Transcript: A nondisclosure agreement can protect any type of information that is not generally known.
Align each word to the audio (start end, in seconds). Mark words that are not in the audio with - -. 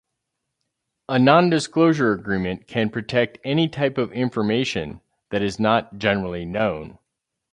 A 1.09 1.17
nondisclosure 1.17 2.11
agreement 2.17 2.65
can 2.65 2.89
protect 2.89 3.37
any 3.43 3.69
type 3.69 3.99
of 3.99 4.11
information 4.13 4.99
that 5.29 5.43
is 5.43 5.59
not 5.59 5.99
generally 5.99 6.43
known. 6.43 6.97